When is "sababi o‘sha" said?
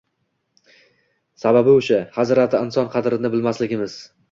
1.41-2.01